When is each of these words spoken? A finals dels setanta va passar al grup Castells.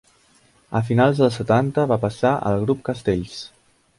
A 0.79 0.79
finals 0.87 1.21
dels 1.23 1.37
setanta 1.41 1.85
va 1.93 1.99
passar 2.07 2.33
al 2.53 2.57
grup 2.65 2.83
Castells. 2.91 3.37